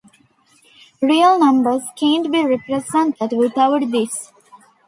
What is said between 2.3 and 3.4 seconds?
be represented